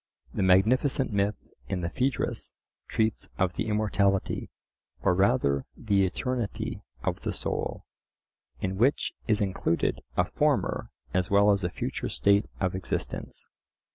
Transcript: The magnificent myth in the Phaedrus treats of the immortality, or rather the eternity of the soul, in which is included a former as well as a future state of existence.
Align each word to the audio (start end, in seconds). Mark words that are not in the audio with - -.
The 0.33 0.41
magnificent 0.41 1.13
myth 1.13 1.47
in 1.69 1.81
the 1.81 1.89
Phaedrus 1.91 2.53
treats 2.89 3.29
of 3.37 3.53
the 3.53 3.67
immortality, 3.67 4.49
or 5.03 5.13
rather 5.13 5.67
the 5.77 6.07
eternity 6.07 6.81
of 7.03 7.19
the 7.19 7.31
soul, 7.31 7.85
in 8.59 8.77
which 8.79 9.13
is 9.27 9.41
included 9.41 10.01
a 10.17 10.25
former 10.25 10.89
as 11.13 11.29
well 11.29 11.51
as 11.51 11.63
a 11.63 11.69
future 11.69 12.09
state 12.09 12.47
of 12.59 12.73
existence. 12.73 13.51